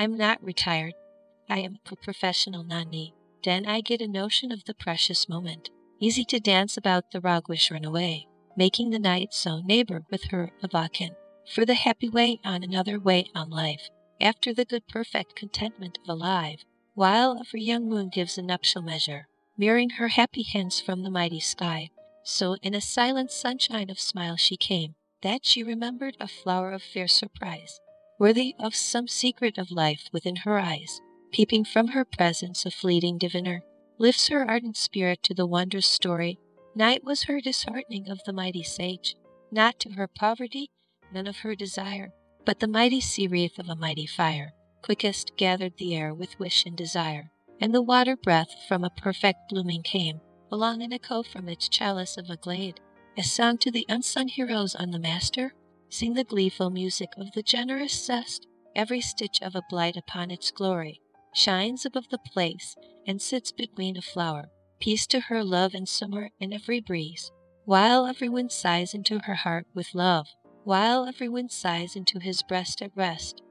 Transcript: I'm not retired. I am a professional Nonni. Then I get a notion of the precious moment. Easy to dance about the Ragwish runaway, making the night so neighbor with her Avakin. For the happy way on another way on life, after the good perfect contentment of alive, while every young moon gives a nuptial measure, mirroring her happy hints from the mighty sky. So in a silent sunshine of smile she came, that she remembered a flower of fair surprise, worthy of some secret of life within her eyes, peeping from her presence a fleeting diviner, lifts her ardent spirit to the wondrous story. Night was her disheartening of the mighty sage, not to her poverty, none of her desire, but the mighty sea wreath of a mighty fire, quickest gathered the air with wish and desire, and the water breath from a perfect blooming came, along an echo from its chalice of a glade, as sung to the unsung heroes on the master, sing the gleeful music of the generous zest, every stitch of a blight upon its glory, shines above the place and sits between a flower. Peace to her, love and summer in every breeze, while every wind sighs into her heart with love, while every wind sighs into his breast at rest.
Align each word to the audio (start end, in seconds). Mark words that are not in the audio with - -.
I'm 0.00 0.16
not 0.16 0.42
retired. 0.42 0.94
I 1.50 1.58
am 1.58 1.76
a 1.92 1.94
professional 1.94 2.64
Nonni. 2.64 3.12
Then 3.44 3.66
I 3.66 3.82
get 3.82 4.00
a 4.00 4.08
notion 4.08 4.50
of 4.50 4.64
the 4.64 4.72
precious 4.72 5.28
moment. 5.28 5.68
Easy 6.00 6.24
to 6.24 6.40
dance 6.40 6.78
about 6.78 7.10
the 7.10 7.20
Ragwish 7.20 7.70
runaway, 7.70 8.26
making 8.56 8.88
the 8.88 8.98
night 8.98 9.34
so 9.34 9.60
neighbor 9.60 10.06
with 10.10 10.24
her 10.30 10.52
Avakin. 10.62 11.16
For 11.54 11.66
the 11.66 11.74
happy 11.74 12.08
way 12.08 12.40
on 12.46 12.62
another 12.62 12.98
way 12.98 13.26
on 13.34 13.50
life, 13.50 13.90
after 14.18 14.54
the 14.54 14.64
good 14.64 14.88
perfect 14.88 15.36
contentment 15.36 15.98
of 16.02 16.08
alive, 16.08 16.64
while 16.94 17.38
every 17.38 17.60
young 17.60 17.86
moon 17.86 18.08
gives 18.08 18.38
a 18.38 18.42
nuptial 18.42 18.80
measure, 18.80 19.28
mirroring 19.58 19.90
her 19.90 20.08
happy 20.08 20.42
hints 20.42 20.80
from 20.80 21.02
the 21.02 21.10
mighty 21.10 21.40
sky. 21.40 21.90
So 22.22 22.56
in 22.62 22.74
a 22.74 22.80
silent 22.80 23.32
sunshine 23.32 23.90
of 23.90 24.00
smile 24.00 24.38
she 24.38 24.56
came, 24.56 24.94
that 25.20 25.44
she 25.44 25.62
remembered 25.62 26.16
a 26.18 26.26
flower 26.26 26.72
of 26.72 26.82
fair 26.82 27.06
surprise, 27.06 27.80
worthy 28.20 28.54
of 28.58 28.74
some 28.74 29.08
secret 29.08 29.56
of 29.56 29.70
life 29.70 30.10
within 30.12 30.36
her 30.36 30.58
eyes, 30.58 31.00
peeping 31.32 31.64
from 31.64 31.88
her 31.88 32.04
presence 32.04 32.66
a 32.66 32.70
fleeting 32.70 33.16
diviner, 33.16 33.62
lifts 33.98 34.28
her 34.28 34.48
ardent 34.48 34.76
spirit 34.76 35.22
to 35.22 35.32
the 35.32 35.46
wondrous 35.46 35.86
story. 35.86 36.38
Night 36.74 37.02
was 37.02 37.24
her 37.24 37.40
disheartening 37.40 38.10
of 38.10 38.20
the 38.26 38.32
mighty 38.32 38.62
sage, 38.62 39.16
not 39.50 39.80
to 39.80 39.92
her 39.92 40.06
poverty, 40.06 40.70
none 41.10 41.26
of 41.26 41.38
her 41.38 41.54
desire, 41.54 42.12
but 42.44 42.60
the 42.60 42.68
mighty 42.68 43.00
sea 43.00 43.26
wreath 43.26 43.58
of 43.58 43.70
a 43.70 43.74
mighty 43.74 44.06
fire, 44.06 44.52
quickest 44.82 45.32
gathered 45.38 45.78
the 45.78 45.96
air 45.96 46.12
with 46.12 46.38
wish 46.38 46.66
and 46.66 46.76
desire, 46.76 47.30
and 47.58 47.74
the 47.74 47.82
water 47.82 48.16
breath 48.16 48.54
from 48.68 48.84
a 48.84 48.90
perfect 48.90 49.48
blooming 49.48 49.82
came, 49.82 50.20
along 50.52 50.82
an 50.82 50.92
echo 50.92 51.22
from 51.22 51.48
its 51.48 51.70
chalice 51.70 52.18
of 52.18 52.28
a 52.28 52.36
glade, 52.36 52.80
as 53.16 53.32
sung 53.32 53.56
to 53.56 53.70
the 53.70 53.86
unsung 53.88 54.28
heroes 54.28 54.74
on 54.74 54.90
the 54.90 54.98
master, 54.98 55.54
sing 55.90 56.14
the 56.14 56.24
gleeful 56.24 56.70
music 56.70 57.10
of 57.18 57.32
the 57.32 57.42
generous 57.42 57.92
zest, 57.92 58.46
every 58.74 59.00
stitch 59.00 59.42
of 59.42 59.54
a 59.54 59.62
blight 59.68 59.96
upon 59.96 60.30
its 60.30 60.50
glory, 60.50 61.00
shines 61.34 61.84
above 61.84 62.08
the 62.10 62.18
place 62.32 62.76
and 63.06 63.20
sits 63.20 63.52
between 63.52 63.96
a 63.96 64.02
flower. 64.02 64.48
Peace 64.80 65.06
to 65.06 65.20
her, 65.20 65.44
love 65.44 65.74
and 65.74 65.88
summer 65.88 66.30
in 66.40 66.52
every 66.52 66.80
breeze, 66.80 67.30
while 67.64 68.06
every 68.06 68.28
wind 68.28 68.50
sighs 68.52 68.94
into 68.94 69.18
her 69.24 69.34
heart 69.34 69.66
with 69.74 69.94
love, 69.94 70.26
while 70.64 71.06
every 71.06 71.28
wind 71.28 71.50
sighs 71.50 71.96
into 71.96 72.18
his 72.18 72.42
breast 72.42 72.80
at 72.80 72.90
rest. 72.96 73.42